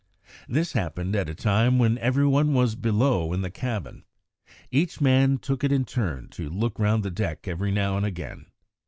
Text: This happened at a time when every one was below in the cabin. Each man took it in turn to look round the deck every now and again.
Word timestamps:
This 0.49 0.73
happened 0.73 1.15
at 1.15 1.29
a 1.29 1.35
time 1.35 1.77
when 1.77 1.99
every 1.99 2.25
one 2.25 2.55
was 2.55 2.73
below 2.73 3.31
in 3.33 3.43
the 3.43 3.51
cabin. 3.51 4.03
Each 4.71 4.99
man 4.99 5.37
took 5.37 5.63
it 5.63 5.71
in 5.71 5.85
turn 5.85 6.27
to 6.29 6.49
look 6.49 6.79
round 6.79 7.03
the 7.03 7.11
deck 7.11 7.47
every 7.47 7.71
now 7.71 7.97
and 7.97 8.05
again. 8.07 8.47